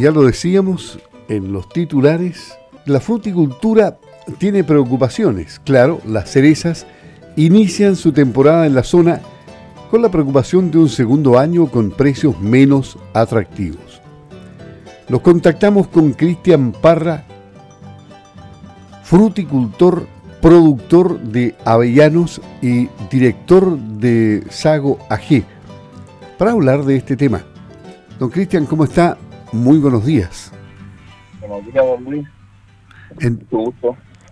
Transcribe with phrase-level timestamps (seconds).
[0.00, 3.98] y ya lo decíamos en los titulares, la fruticultura
[4.38, 5.60] tiene preocupaciones.
[5.62, 6.86] Claro, las cerezas
[7.36, 9.20] inician su temporada en la zona
[9.90, 14.00] con la preocupación de un segundo año con precios menos atractivos.
[15.10, 17.26] Nos contactamos con Cristian Parra,
[19.02, 20.06] fruticultor,
[20.40, 25.44] productor de avellanos y director de Sago AG,
[26.38, 27.44] para hablar de este tema.
[28.18, 29.18] Don Cristian, ¿cómo está?
[29.52, 30.52] Muy buenos días.
[31.40, 32.28] Buenos días, don Luis.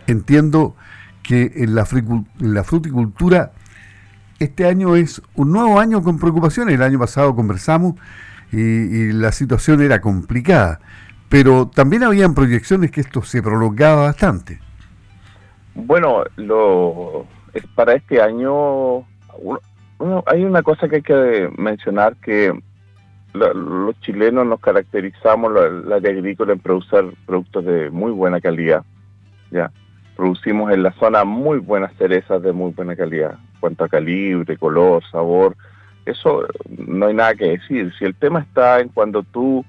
[0.07, 0.77] Entiendo
[1.23, 3.53] que en la, en la fruticultura
[4.39, 6.75] este año es un nuevo año con preocupaciones.
[6.75, 7.95] El año pasado conversamos
[8.53, 10.81] y, la situación era complicada,
[11.29, 14.61] pero también habían proyecciones que esto se prolongaba bastante.
[15.75, 19.05] Bueno, lo es para este año
[20.27, 22.53] hay una cosa que hay que mencionar que
[23.35, 28.85] los chilenos nos caracterizamos la, de agrícola en producir productos de muy buena calidad.
[29.51, 29.71] Ya
[30.17, 35.03] producimos en la zona muy buenas cerezas de muy buena calidad, cuanto a calibre, color,
[35.11, 35.57] sabor.
[36.05, 37.93] Eso no hay nada que decir.
[37.99, 39.65] Si el tema está en cuando tú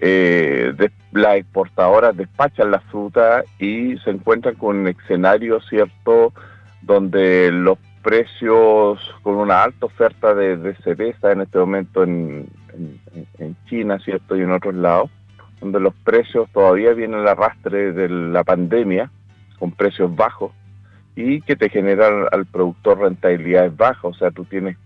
[0.00, 0.72] eh,
[1.12, 6.32] las exportadoras despachan la fruta y se encuentran con un escenario cierto
[6.82, 12.48] donde los precios con una alta oferta de, cereza en este momento en,
[13.38, 14.36] en, China, ¿cierto?
[14.36, 15.10] Y en otros lados,
[15.60, 19.10] donde los precios todavía vienen al arrastre de la pandemia,
[19.58, 20.52] con precios bajos,
[21.16, 24.76] y que te generan al productor rentabilidades bajas, o sea, tú tienes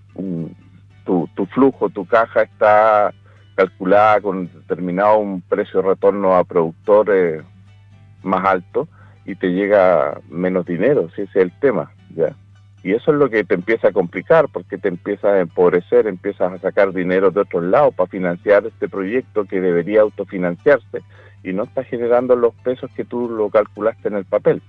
[1.05, 3.13] tu, tu flujo, tu caja está
[3.55, 7.45] calculada con determinado un precio de retorno a productores
[8.23, 8.89] más alto
[9.25, 12.35] y te llega menos dinero, si ese es el tema, ya.
[12.85, 16.53] Y eso es lo que te empieza a complicar, porque te empiezas a empobrecer, empiezas
[16.53, 21.03] a sacar dinero de otros lados para financiar este proyecto que debería autofinanciarse
[21.43, 24.63] y no está generando los pesos que tú lo calculaste en el papel.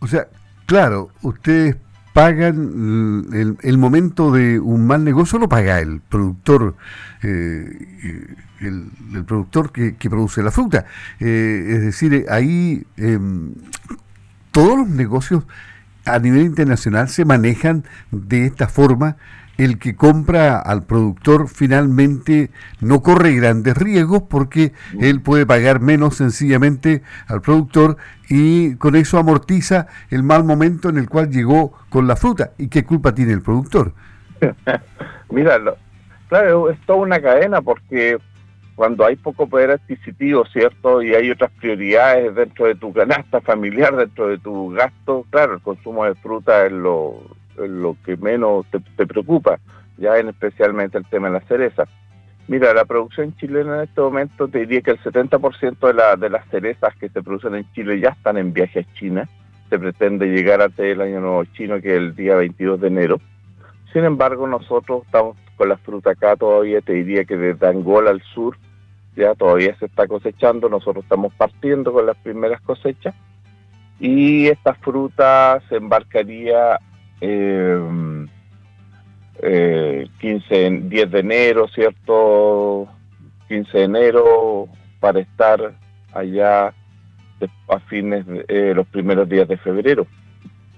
[0.00, 0.28] O sea,
[0.66, 1.76] claro, ustedes
[2.12, 6.74] pagan el, el, momento de un mal negocio, lo paga el productor,
[7.22, 10.84] eh, el, productor que, produce la fruta.
[11.18, 13.54] Eh, es decir, ahí em,
[14.50, 15.44] todos los negocios
[16.04, 19.16] a nivel internacional se manejan de esta forma.
[19.58, 22.50] El que compra al productor finalmente
[22.80, 27.98] no corre grandes riesgos porque él puede pagar menos sencillamente al productor
[28.30, 32.52] y con eso amortiza el mal momento en el cual llegó con la fruta.
[32.56, 33.92] ¿Y qué culpa tiene el productor?
[35.30, 35.58] Mira,
[36.28, 38.16] claro, es toda una cadena porque
[38.80, 41.02] cuando hay poco poder adquisitivo, ¿cierto?
[41.02, 45.60] Y hay otras prioridades dentro de tu canasta familiar, dentro de tu gasto, claro, el
[45.60, 47.20] consumo de fruta es lo,
[47.58, 48.64] lo que menos
[48.96, 49.58] te, preocupa,
[49.98, 51.84] ya en especialmente el tema de la cereza.
[52.48, 56.30] Mira, la producción chilena en este momento te diría que el 70% de, la, de
[56.30, 59.28] las cerezas que se producen en Chile ya están en viaje a China.
[59.68, 63.20] Se pretende llegar hasta el año nuevo chino, que es el día 22 de enero.
[63.92, 68.22] Sin embargo, nosotros estamos con la fruta acá todavía, te diría que desde Angola al
[68.22, 68.56] sur
[69.16, 73.14] ya todavía se está cosechando, nosotros estamos partiendo con las primeras cosechas
[73.98, 76.78] y esta fruta se embarcaría
[77.20, 77.78] eh,
[80.20, 82.88] 15, 10 de enero, ¿cierto?
[83.48, 84.68] 15 de enero
[85.00, 85.74] para estar
[86.12, 86.72] allá
[87.68, 90.06] a fines de eh, los primeros días de febrero.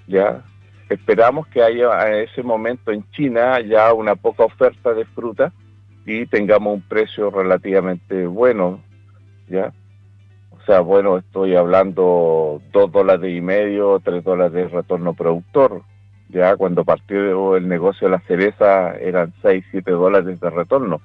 [0.07, 0.43] Ya
[0.89, 5.53] esperamos que haya en ese momento en China ya una poca oferta de fruta
[6.05, 8.81] y tengamos un precio relativamente bueno,
[9.49, 9.73] ¿ya?
[10.51, 15.83] O sea, bueno, estoy hablando dos dólares y medio, tres dólares de retorno productor.
[16.29, 21.01] Ya cuando partió el negocio de la cereza eran seis, siete dólares de retorno.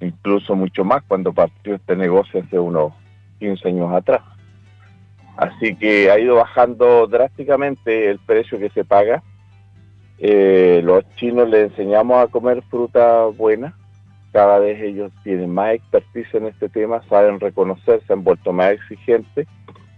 [0.00, 2.94] Incluso mucho más cuando partió este negocio hace unos
[3.38, 4.22] 15 años atrás.
[5.36, 9.22] Así que ha ido bajando drásticamente el precio que se paga.
[10.18, 13.74] Eh, los chinos les enseñamos a comer fruta buena,
[14.32, 18.72] cada vez ellos tienen más expertise en este tema, saben reconocer, se han vuelto más
[18.72, 19.46] exigentes.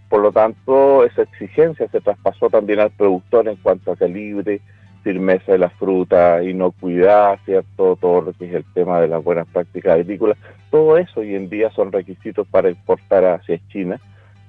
[0.09, 4.61] Por lo tanto, esa exigencia se traspasó también al productor en cuanto a calibre,
[5.03, 7.97] firmeza de la fruta, inocuidad, ¿cierto?
[8.01, 10.39] Todo lo que es el tema de las buenas prácticas agrícolas.
[10.71, 14.01] Todo eso hoy en día son requisitos para exportar hacia China,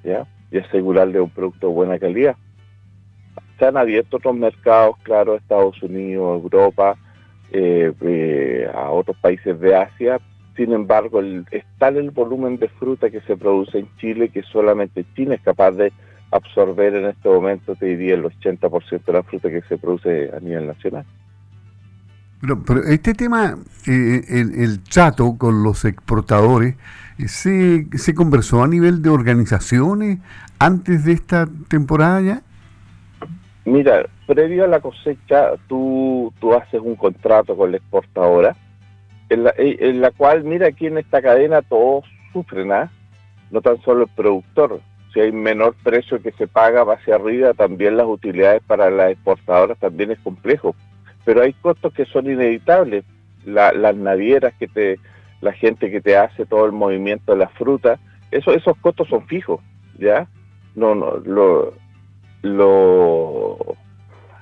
[0.04, 0.26] ¿ya?
[0.52, 2.36] Y asegurarle un producto de buena calidad.
[3.58, 6.98] Se han abierto otros mercados, claro, Estados Unidos, Europa,
[7.52, 10.20] eh, eh, a otros países de Asia.
[10.56, 14.44] Sin embargo, el, es tal el volumen de fruta que se produce en Chile que
[14.44, 15.92] solamente China es capaz de
[16.32, 20.40] absorber en este momento, te diría, el 80% de la fruta que se produce a
[20.40, 21.06] nivel nacional.
[22.66, 23.58] Pero, este tema,
[23.88, 26.76] eh, el, trato con los exportadores,
[27.18, 30.20] eh, ¿se, ¿se conversó a nivel de organizaciones
[30.60, 32.42] antes de esta temporada ya?
[33.66, 38.56] Mira, previo a la cosecha, tú, tú haces un contrato con la exportadora,
[39.30, 42.92] en la, en la cual, mira, aquí en esta cadena todos sufren, ¿ah?
[43.52, 44.82] no tan solo el productor.
[45.14, 49.12] Si hay menor precio que se paga va hacia arriba, también las utilidades para las
[49.12, 50.76] exportadoras también es complejo
[51.26, 53.06] pero hay costos que son inevitables.
[53.46, 55.00] las navieras que te,
[55.42, 58.00] la gente que te hace todo el movimiento de la fruta,
[58.32, 59.60] eso, esos costos son fijos,
[60.00, 60.28] ¿ya?
[60.76, 61.74] No, no, lo,
[62.44, 63.58] lo,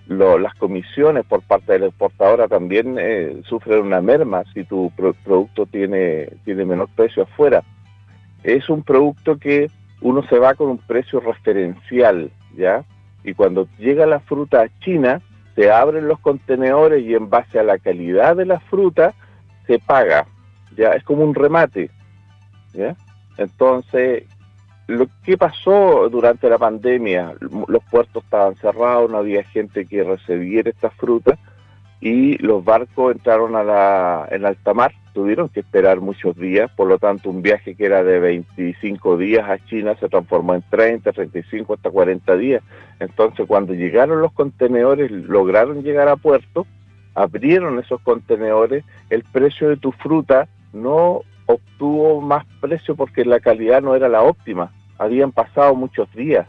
[0.07, 5.65] las comisiones por parte de la exportadora también eh, sufren una merma si tu producto
[5.65, 7.63] tiene, tiene menor precio afuera.
[8.44, 9.69] Es un producto que
[10.01, 12.83] uno se va con un precio referencial, ¿ya?
[13.24, 15.21] Y cuando llega la fruta a China,
[15.56, 19.13] se abren los contenedores y en base a la calidad de la fruta
[19.68, 20.25] se paga.
[20.75, 21.92] Ya es como un remate.
[22.74, 22.95] ¿ya?
[23.38, 24.24] Entonces,
[24.92, 30.70] lo que pasó durante la pandemia, los puertos estaban cerrados, no había gente que recibiera
[30.70, 31.38] esta fruta
[32.02, 36.88] y los barcos entraron a la, en alta mar, tuvieron que esperar muchos días, por
[36.88, 41.12] lo tanto un viaje que era de 25 días a China se transformó en 30,
[41.12, 42.64] 35, hasta 40 días.
[43.00, 46.66] Entonces cuando llegaron los contenedores, lograron llegar a puerto,
[47.14, 53.82] abrieron esos contenedores, el precio de tu fruta no obtuvo más precio porque la calidad
[53.82, 56.48] no era la óptima, habían pasado muchos días.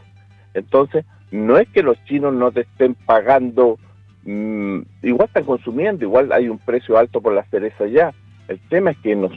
[0.53, 3.79] Entonces, no es que los chinos no te estén pagando
[4.25, 8.13] Mm, igual están consumiendo, igual hay un precio alto por la cereza ya.
[8.47, 9.31] El tema es que en los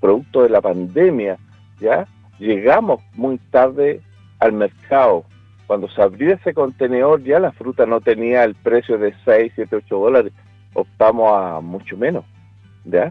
[0.00, 1.38] productos de la pandemia,
[1.80, 2.06] ya
[2.38, 4.00] llegamos muy tarde
[4.38, 5.24] al mercado.
[5.66, 9.76] Cuando se abrió ese contenedor ya la fruta no tenía el precio de 6, 7,
[9.76, 10.32] 8 dólares,
[10.74, 12.24] optamos a mucho menos,
[12.84, 13.10] ¿ya?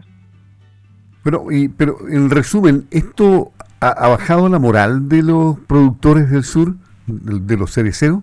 [1.22, 3.52] Pero, y, pero en resumen, ¿esto
[3.90, 6.74] ha, bajado la moral de los productores del sur,
[7.06, 8.20] de los cereceros?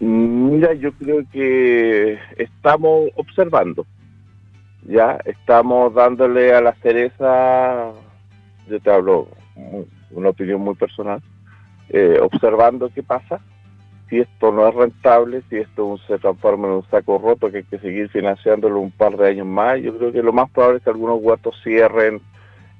[0.00, 3.86] Mira, yo creo que estamos observando,
[4.84, 7.92] ya estamos dándole a la cereza,
[8.68, 9.28] yo te hablo
[10.10, 11.22] una opinión muy personal,
[11.88, 13.40] eh, observando qué pasa,
[14.10, 17.64] si esto no es rentable, si esto se transforma en un saco roto que hay
[17.64, 20.84] que seguir financiándolo un par de años más, yo creo que lo más probable es
[20.84, 22.20] que algunos huertos cierren,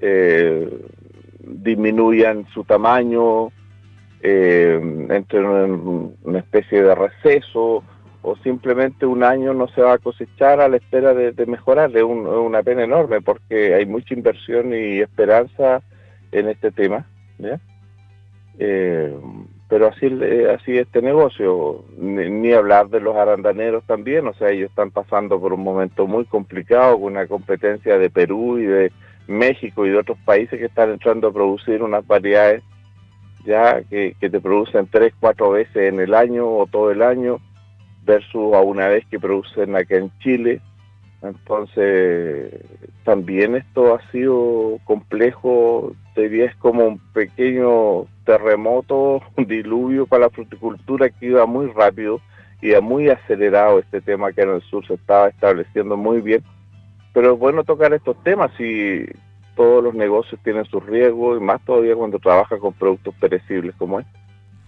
[0.01, 0.69] eh,
[1.45, 3.49] disminuyan su tamaño,
[4.23, 4.81] eh,
[5.11, 7.83] entre una, especie de receso
[8.23, 11.91] o simplemente un año no se va a cosechar a la espera de, mejorar.
[11.97, 15.83] Es, una pena enorme porque hay mucha inversión y esperanza
[16.31, 17.05] en este tema.
[18.59, 19.13] Eh,
[19.69, 20.07] pero así,
[20.55, 25.41] así este negocio, ni, ni, hablar de los arandaneros también, o sea, ellos están pasando
[25.41, 28.93] por un momento muy complicado con una competencia de Perú y de
[29.27, 32.63] México y de otros países que están entrando a producir unas variedades
[33.45, 37.41] ya que, te producen tres, cuatro veces en el año o todo el año,
[38.05, 40.61] versus a una vez que producen acá en Chile.
[41.23, 42.53] Entonces,
[43.05, 50.31] también esto ha sido complejo, diría es como un pequeño terremoto, un diluvio para la
[50.31, 52.21] fruticultura que iba muy rápido
[52.61, 56.43] y ha muy acelerado este tema que en el sur se estaba estableciendo muy bien.
[57.13, 59.05] Pero es bueno tocar estos temas y
[59.57, 64.01] todos los negocios tienen sus riesgos y más todavía cuando trabaja con productos perecibles como
[64.01, 64.23] este.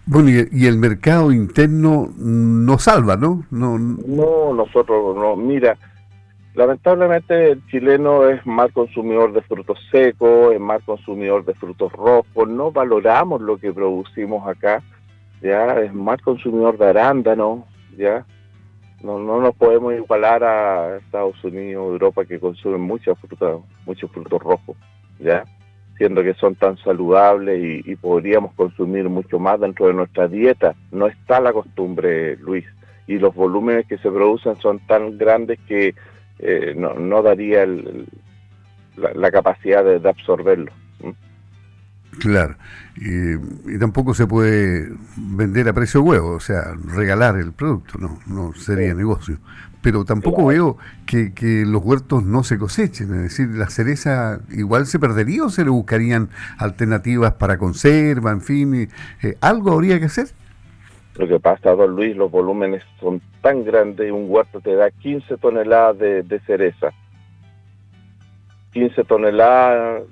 [0.07, 3.43] Bueno, y, el mercado interno no salva, ¿no?
[3.49, 5.35] No, no nosotros no.
[5.35, 5.79] Mira,
[6.53, 12.47] lamentablemente el chileno es mal consumidor de frutos secos, es mal consumidor de frutos rojos,
[12.47, 14.83] no valoramos lo que producimos acá,
[15.41, 17.61] ya, es mal consumidor de arándanos,
[17.97, 18.25] ya,
[19.05, 24.41] no, no nos podemos igualar a Estados Unidos, Europa, que consumen mucha fruta, muchos frutos
[24.41, 24.75] rojos,
[25.19, 25.43] ¿ya?
[25.97, 30.75] Siendo que son tan saludables y, podríamos consumir mucho más dentro de nuestra dieta.
[30.91, 32.65] No está la costumbre, Luis,
[33.07, 35.93] y los volúmenes que se producen son tan grandes que
[36.39, 37.65] eh, no, daría
[38.97, 40.71] la, capacidad de, absorberlo.
[42.19, 42.55] Claro,
[42.95, 48.53] y, tampoco se puede vender a precio huevo, o sea, regalar el producto, no, no
[48.53, 49.37] sería negocio.
[49.81, 54.97] Pero tampoco veo que, los huertos no se cosechen, es decir, la cereza igual se
[54.97, 58.89] perdería o se le buscarían alternativas para conserva, en fin,
[59.21, 60.27] eh, algo habría que hacer.
[61.17, 65.37] Lo que pasa, don Luis, los volúmenes son tan grandes, un huerto te da 15
[65.37, 66.91] toneladas de, de cereza.
[68.73, 70.03] 15 toneladas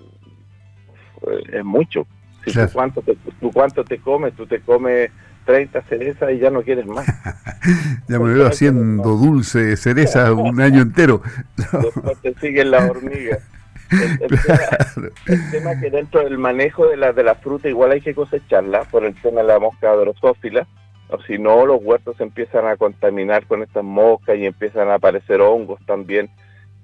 [1.51, 2.08] es mucho.
[2.46, 5.12] Si tú, cuánto te, tú cuánto te comes, tú te comes
[5.46, 7.06] 30 cerezas y ya no quieres más.
[8.08, 11.22] ya me veo haciendo dulce cereza un año entero.
[11.56, 13.39] Después te siguen las hormigas.
[13.94, 18.15] El, tema, es que dentro del manejo de la, de la fruta igual hay que
[18.15, 20.65] cosecharla por el tema de la mosca drosófila,
[21.10, 25.42] o si no los huertos empiezan a contaminar con estas moscas y empiezan a aparecer
[25.42, 26.32] hongos también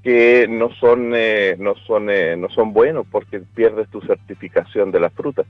[0.09, 4.99] que no son eh, no son eh, no son buenos porque pierdes tu certificación de
[4.99, 5.43] la fruta.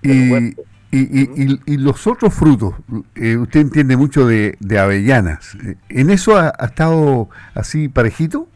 [0.00, 0.54] Y,
[0.90, 2.74] y, y, los otros frutos,
[3.14, 5.56] eh, usted entiende mucho de, avellanas,
[5.90, 8.48] ¿en eso ha, estado así parejito?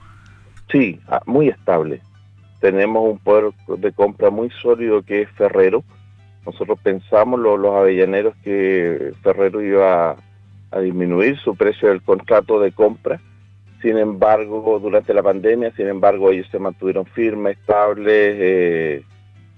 [0.73, 2.01] Sí, ah, muy estable.
[2.61, 5.85] Tenemos un poder de compra muy sólido que es Ferrero.
[6.47, 10.17] Nosotros pensamos, los, los avellaneros, que Ferrero iba
[10.71, 13.21] a disminuir su precio del contrato de compra
[13.83, 18.37] sin embargo, durante la pandemia, sin embargo, ellos se mantuvieron firmes, estables.
[18.39, 19.03] Eh,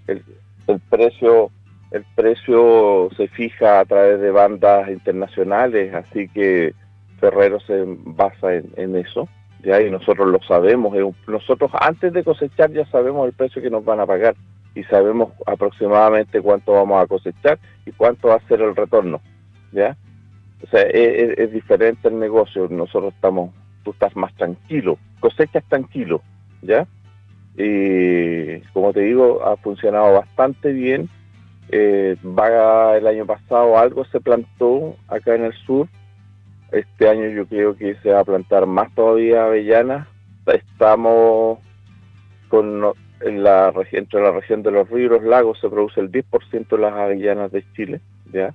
[0.07, 1.51] el, precio
[1.91, 6.75] el precio se fija a través de bandas internacionales, así que
[7.21, 9.29] Ferrero se basa en, eso.
[9.63, 10.95] Ya, y nosotros lo sabemos.
[11.27, 14.37] Nosotros antes de cosechar ya sabemos el precio que nos van a pagar
[14.75, 19.21] y sabemos aproximadamente cuánto vamos a cosechar y cuánto va a ser el retorno.
[19.73, 19.97] ¿ya?
[20.63, 22.69] O sea, es diferente el negocio.
[22.71, 23.53] Nosotros estamos
[23.87, 26.23] estás más tranquilo, cosechas tranquilo,
[26.63, 26.87] ¿ya?
[27.57, 31.09] Y como te digo, ha funcionado bastante bien.
[31.71, 35.89] Eh, va el año pasado algo se plantó acá en el sur.
[36.71, 40.07] Este año yo creo que se va a plantar más todavía avellanas.
[40.47, 41.59] Estamos
[42.49, 42.85] con
[43.21, 46.79] en la región, entre la región de los ríos lagos se produce el 10% de
[46.79, 48.01] las avellanas de Chile,
[48.33, 48.55] ya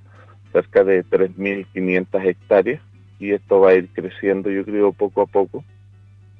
[0.52, 2.80] cerca de 3.500 hectáreas
[3.18, 5.64] y esto va a ir creciendo, yo creo, poco a poco.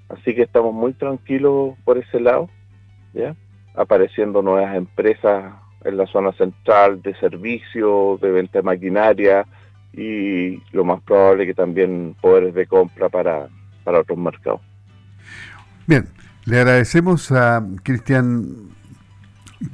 [0.08, 2.50] Así que estamos muy tranquilos por ese lado,
[3.12, 3.34] ¿ya?
[3.74, 5.54] Apareciendo nuevas empresas
[5.84, 9.46] en la zona central de servicio, de venta de maquinaria
[9.92, 13.48] y lo más probable que también poderes de compra para,
[13.84, 14.60] para otros mercados.
[15.86, 16.06] Bien,
[16.46, 18.70] le agradecemos a Cristian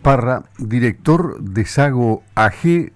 [0.02, 2.92] Parra, director de Sago AG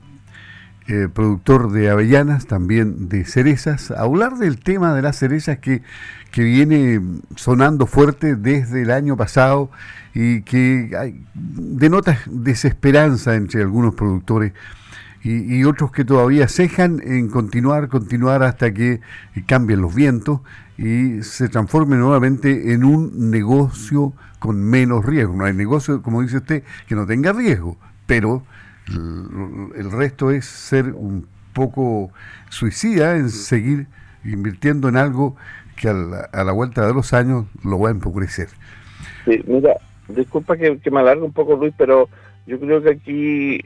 [0.87, 5.83] eh, productor de avellanas, también de cerezas, hablar del tema de las cerezas que,
[6.31, 7.01] que viene
[7.37, 9.71] sonando fuerte desde el año pasado
[10.15, 14.53] y que hay, denota desesperanza entre algunos productores
[15.25, 19.01] y, otros que todavía cejan en continuar, continuar hasta que
[19.47, 20.41] cambien los vientos
[20.77, 25.35] y se transforme nuevamente en un negocio con menos riesgo.
[25.35, 28.43] No hay negocio, como dice usted, que no tenga riesgo, pero
[28.89, 32.11] el resto es ser un poco
[32.51, 33.87] suicida en seguir
[34.25, 35.37] invirtiendo en algo
[35.77, 38.49] que a la, vuelta de los años lo va a empobrecer.
[39.25, 39.77] Sí, mira,
[40.09, 42.09] disculpa que, me alargue un poco Luis, pero
[42.47, 43.61] yo creo que aquí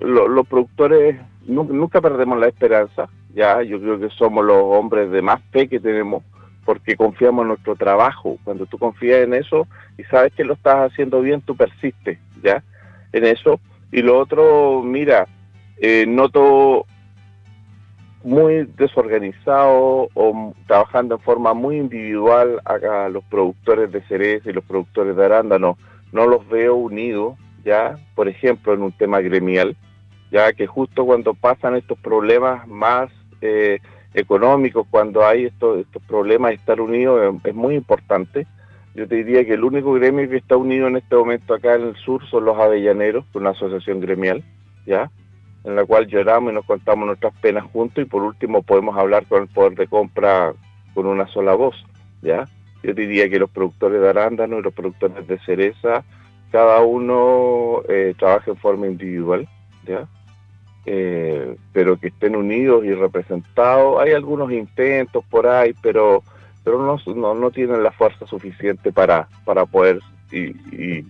[0.00, 5.42] los productores nunca, perdemos la esperanza, ya, yo creo que somos los hombres de más
[5.50, 6.22] fe que tenemos
[6.64, 8.38] porque confiamos en nuestro trabajo.
[8.44, 9.66] Cuando tú confías en eso
[9.98, 12.62] y sabes que lo estás haciendo bien, tú persistes, ¿ya?
[13.12, 13.58] En eso
[13.92, 15.28] y lo otro, mira,
[15.76, 16.86] eh, noto
[18.24, 24.64] muy desorganizado o trabajando en forma muy individual a, los productores de cereza y los
[24.64, 25.76] productores de arándanos.
[26.10, 29.76] No los veo unidos, ya, por ejemplo, en un tema gremial,
[30.30, 33.10] ya que justo cuando pasan estos problemas más
[33.42, 33.78] eh,
[34.14, 38.46] económicos, cuando hay estos, estos problemas, estar unidos es muy importante
[38.94, 41.88] yo te diría que el único gremio que está unido en este momento acá en
[41.88, 44.44] el sur son los avellaneros, una asociación gremial,
[44.86, 45.10] ¿ya?
[45.64, 49.26] En la cual lloramos y nos contamos nuestras penas juntos y por último podemos hablar
[49.26, 50.52] con el poder de compra
[50.92, 51.76] con una sola voz,
[52.20, 52.46] ¿ya?
[52.82, 56.04] Yo diría que los productores de arándanos y los productores de cereza,
[56.50, 59.48] cada uno eh, trabaja en forma individual,
[59.86, 60.06] ¿ya?
[60.84, 64.02] Eh, pero que estén unidos y representados.
[64.02, 66.24] Hay algunos intentos por ahí, pero
[66.64, 70.00] pero no, no, tienen la fuerza suficiente para, para poder
[70.30, 71.04] y,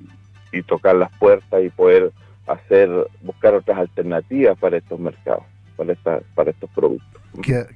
[0.66, 2.12] tocar las puertas y poder
[2.46, 2.90] hacer
[3.22, 5.44] buscar otras alternativas para estos mercados,
[5.76, 7.22] para, esta, para estos productos.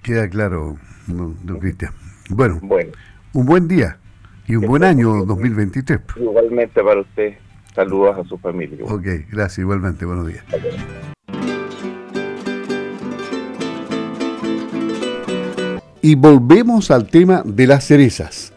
[0.03, 1.93] Queda, claro, don Cristian.
[2.31, 2.93] Bueno, bueno,
[3.33, 3.99] un buen día
[4.47, 6.01] y un buen año 2023.
[6.17, 7.35] Igualmente para usted.
[7.75, 8.87] Saludos a su familia.
[8.87, 10.07] Ok, gracias, igualmente.
[10.07, 10.45] Buenos días.
[16.07, 18.53] Y volvemos al tema de las cerezas.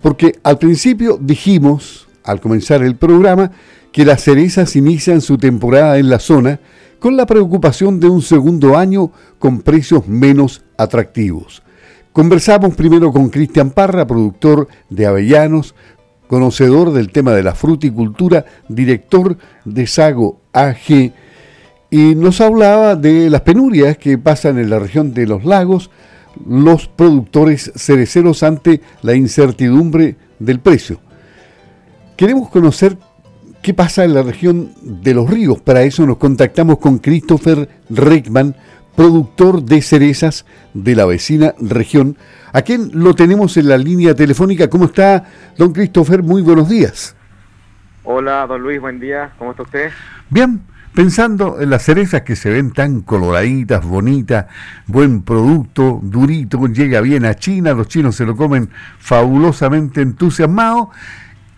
[0.00, 3.50] Porque al principio dijimos, al comenzar el programa,
[3.90, 6.60] que las cerezas inician su temporada en la zona
[7.00, 11.64] con la preocupación de un segundo año con precios menos atractivos.
[12.12, 15.74] Conversamos primero con Cristian Parra, productor de avellanos,
[16.28, 21.12] conocedor del tema de la fruticultura, director de Sago AG,
[21.90, 25.90] y nos hablaba de las penurias que pasan en la región de los lagos
[26.48, 31.00] los productores cereceros ante la incertidumbre del precio.
[32.16, 32.96] Queremos conocer
[33.62, 35.60] qué pasa en la región de los ríos.
[35.60, 38.54] Para eso nos contactamos con Christopher Reckman,
[38.94, 42.16] productor de cerezas de la vecina región,
[42.52, 44.70] a quien lo tenemos en la línea telefónica.
[44.70, 45.24] ¿Cómo está,
[45.58, 46.22] don Christopher?
[46.22, 47.14] Muy buenos días.
[48.04, 49.32] Hola, don Luis, buen día.
[49.38, 49.90] ¿Cómo está usted?
[50.30, 50.62] Bien,
[50.96, 54.46] pensando en las cerezas que se ven tan coloraditas, bonitas,
[54.86, 60.88] buen producto, durito, llega bien a China, los chinos se lo comen fabulosamente entusiasmados.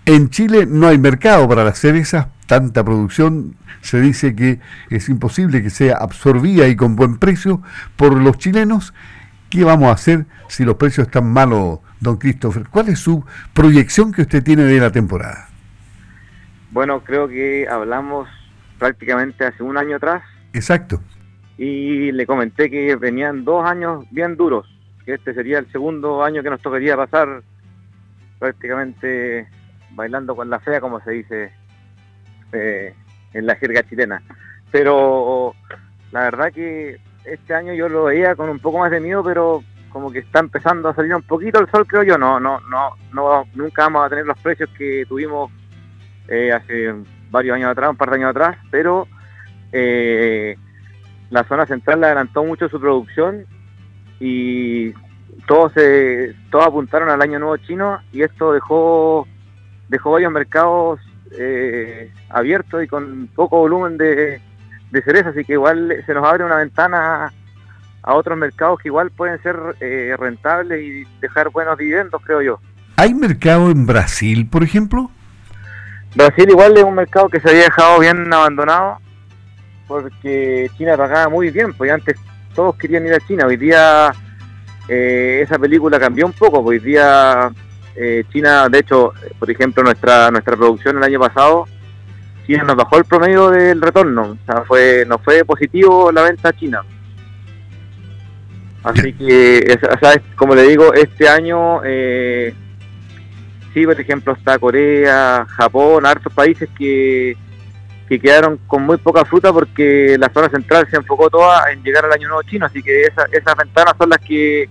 [0.07, 4.59] En Chile no hay mercado para las cerezas, tanta producción, se dice que
[4.91, 7.63] es imposible que sea absorbida y con buen precio
[7.95, 8.93] por los chilenos.
[9.51, 12.67] ¿Qué vamos a hacer si los precios están malos, don Christopher?
[12.69, 15.49] ¿Cuál es su proyección que usted tiene de la temporada?
[16.73, 18.29] Bueno, creo que hablamos
[18.79, 20.23] prácticamente hace un año atrás.
[20.53, 21.01] Exacto.
[21.57, 24.67] Y le comenté que venían dos años bien duros,
[25.05, 27.43] que este sería el segundo año que nos tocaría pasar
[28.39, 29.49] prácticamente
[29.91, 31.53] bailando con la fea, como se dice
[32.53, 32.95] eh,
[33.35, 34.23] en la jerga chilena.
[34.71, 35.55] Pero
[36.13, 39.63] la verdad que este año yo lo veía con un poco más de miedo, pero
[39.91, 42.19] como que está empezando a salir un poquito el sol, creo yo.
[42.19, 45.51] No, no, no, no, nunca vamos a tener los precios que tuvimos
[46.29, 46.95] eh, hace
[47.31, 49.07] varios años atrás, un par de años atrás, pero
[49.73, 50.57] eh,
[51.31, 53.45] la zona central adelantó mucho su producción
[54.21, 54.93] y
[55.47, 59.27] todos se, todos apuntaron al año nuevo chino y esto dejó
[59.89, 61.01] dejó varios mercados
[61.39, 64.41] eh, abiertos y con poco volumen de,
[64.91, 67.33] de cereza, así que igual se nos abre una ventana
[68.03, 69.57] a otros mercados que igual pueden ser
[70.19, 72.61] rentables y dejar buenos dividendos, creo yo.
[72.97, 75.11] ¿Hay mercado en Brasil, por ejemplo?
[76.15, 78.99] Brasil igual es un mercado que se había dejado bien abandonado
[79.87, 82.17] porque China pagaba muy bien, pues antes
[82.55, 84.13] todos querían ir a China, hoy día
[84.87, 87.51] eh, esa película cambió un poco, pues hoy día
[87.97, 91.67] eh, China, de hecho, por ejemplo, nuestra nuestra producción el año pasado,
[92.47, 96.51] China nos bajó el promedio del retorno, o sea, fue no fue positivo la venta
[96.51, 96.83] a China.
[98.85, 99.79] Así que,
[100.37, 102.55] como le digo, este año eh,
[103.87, 107.37] Por ejemplo, está Corea, Japón, hartos países que,
[108.09, 112.05] que quedaron con muy poca fruta porque la zona central se enfocó toda en llegar
[112.05, 114.69] al año nuevo chino, así que esas ventanas son las que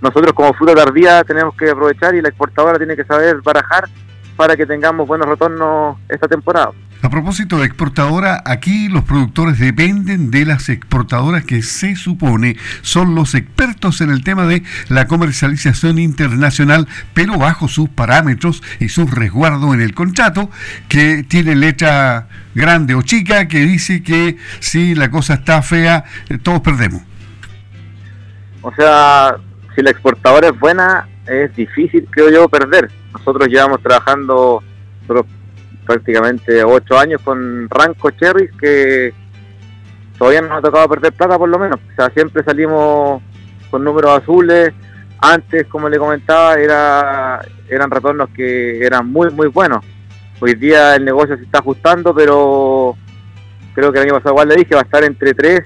[0.00, 3.88] nosotros como fruta tardía tenemos que aprovechar y la exportadora tiene que saber barajar
[4.36, 6.72] para que tengamos buenos retornos esta temporada.
[7.04, 13.14] A propósito de exportadora, aquí los productores dependen de las exportadoras que se supone son
[13.14, 19.06] los expertos en el tema de la comercialización internacional, pero bajo sus parámetros y su
[19.06, 20.48] resguardo en el contrato,
[20.88, 26.38] que tiene letra grande o chica que dice que si la cosa está fea, eh,
[26.38, 27.02] todos perdemos.
[28.62, 29.36] O sea,
[29.76, 32.90] si la exportadora es buena, es difícil, creo yo, perder.
[33.12, 34.62] Nosotros llevamos trabajando
[35.84, 39.12] prácticamente ocho años con Ranco Cherries que
[40.18, 41.78] todavía no nos ha tocado perder plata por lo menos.
[41.92, 43.22] O sea, siempre salimos
[43.70, 44.72] con números azules.
[45.20, 49.84] Antes, como le comentaba, era eran retornos que eran muy, muy buenos.
[50.40, 52.96] Hoy día el negocio se está ajustando, pero
[53.74, 55.60] creo que el año pasado igual le dije, va a estar entre 3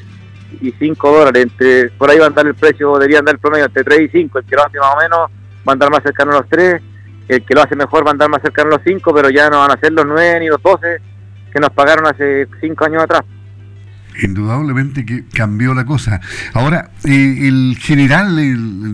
[0.61, 1.43] y 5 dólares.
[1.43, 4.09] Entre, por ahí va a andar el precio, debería andar el promedio entre 3 y
[4.09, 4.39] 5.
[4.39, 5.19] El que más o menos
[5.67, 6.81] va a andar más cercano a los 3
[7.29, 9.51] el que lo hace mejor va a andar más cercano a los 5, pero ya
[9.51, 10.99] no van a ser los 9 ni los 12
[11.53, 13.23] que nos pagaron hace 5 años atrás.
[14.23, 16.21] Indudablemente que cambió la cosa.
[16.55, 18.35] Ahora, eh, el general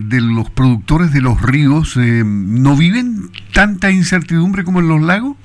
[0.07, 5.35] de los productores de los ríos, eh, ¿no viven tanta incertidumbre como en los lagos?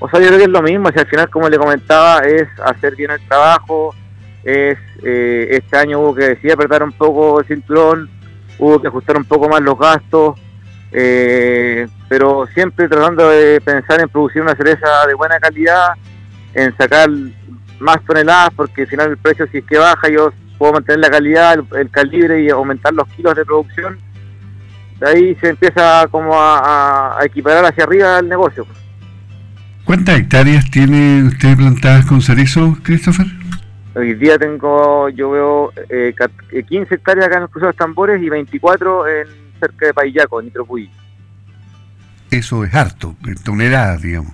[0.00, 2.48] O sea, yo creo que es lo mismo, si al final, como le comentaba, es
[2.64, 3.94] hacer bien el trabajo,
[4.44, 8.08] es eh, este año hubo que decir apretar un poco el cinturón,
[8.58, 10.38] hubo que ajustar un poco más los gastos,
[10.92, 15.92] eh, pero siempre tratando de pensar en producir una cereza de buena calidad,
[16.54, 17.08] en sacar
[17.78, 21.10] más toneladas, porque al final el precio si es que baja yo puedo mantener la
[21.10, 23.98] calidad, el, calibre y aumentar los kilos de producción.
[24.98, 28.66] De ahí se empieza como a, equiparar hacia arriba el negocio.
[29.84, 33.26] ¿Cuántas hectáreas tiene usted plantadas con cerezo, Christopher?
[33.94, 36.14] Hoy día tengo, yo veo eh,
[36.68, 40.90] 15 hectáreas acá en los cruzados tambores y 24 en cerca de Paillaco, Nitropuy.
[42.30, 44.32] Eso es harto, en toneladas, digamos.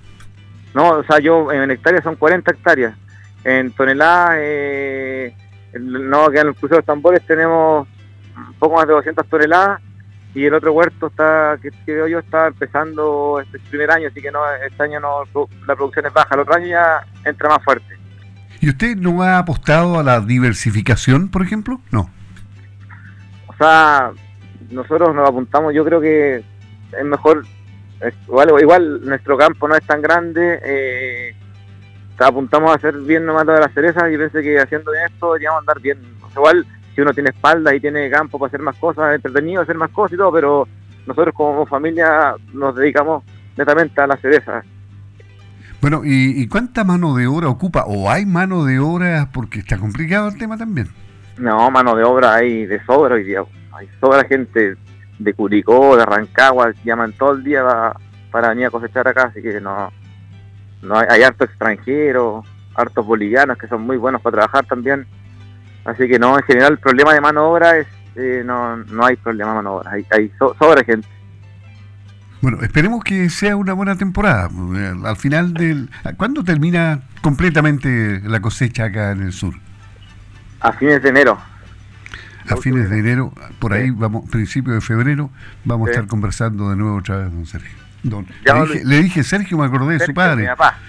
[0.74, 2.96] No, o sea, yo en hectáreas son 40 hectáreas.
[3.44, 5.36] En toneladas, eh,
[5.80, 7.86] no, que en el crucero de tambores tenemos
[8.36, 9.80] un poco más de 200 toneladas
[10.34, 14.32] y el otro huerto está que, veo yo está empezando este primer año, así que
[14.32, 15.22] no este año no
[15.66, 17.96] la producción es baja, el otro año ya entra más fuerte.
[18.60, 21.80] ¿Y usted no ha apostado a la diversificación, por ejemplo?
[21.90, 22.10] No.
[23.46, 24.10] O sea,
[24.70, 27.44] nosotros nos apuntamos, yo creo que es mejor,
[28.26, 31.34] igual, igual nuestro campo no es tan grande, eh,
[32.18, 35.80] apuntamos a hacer bien nomás de las cerezas y pensé que haciendo esto deberíamos andar
[35.80, 35.98] bien.
[36.34, 39.90] igual si uno tiene espalda y tiene campo para hacer más cosas, entretenido hacer más
[39.90, 40.68] cosas y todo, pero
[41.06, 43.24] nosotros como familia nos dedicamos
[43.56, 44.62] netamente a la cereza.
[45.80, 47.84] Bueno, ¿y, cuánta mano de obra ocupa?
[47.86, 49.28] ¿O hay mano de obra?
[49.34, 50.88] Porque está complicado el tema también.
[51.36, 53.42] No, mano de obra hay de sobra hoy día.
[53.74, 54.76] Hay sobra gente
[55.18, 57.62] de Curicó, de Rancagua, llaman todo el día
[58.30, 59.92] para, venir a cosechar acá, así que no,
[60.82, 65.06] no hay, hay harto extranjeros, hartos bolivianos que son muy buenos para trabajar también.
[65.84, 69.04] Así que no, en general el problema de mano de obra es, eh, no, no
[69.04, 71.06] hay problema de mano de obra, hay, hay sobra gente.
[72.40, 74.50] Bueno, esperemos que sea una buena temporada.
[74.76, 75.88] Eh, al final del...
[76.18, 79.54] ¿Cuándo termina completamente la cosecha acá en el sur?
[80.60, 81.38] A fines de enero.
[82.48, 85.30] A fines de enero, por ahí vamos, principio de febrero,
[85.64, 87.76] vamos a estar conversando de nuevo otra vez, don Sergio.
[88.84, 90.48] le, dije, Sergio, me acordé de su padre.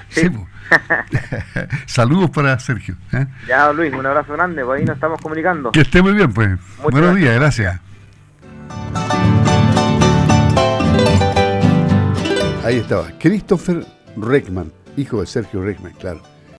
[0.10, 0.30] Sí.
[1.86, 2.96] Saludos para Sergio.
[3.14, 3.26] ¿eh?
[3.48, 5.72] Ya, Luis, un abrazo grande, por ahí nos estamos comunicando.
[5.72, 6.60] Que esté muy bien, pues.
[6.92, 7.80] Buenos días, gracias.
[12.66, 13.86] Ahí estaba, Christopher
[14.18, 16.35] Reckman, hijo de Sergio Reckman, claro.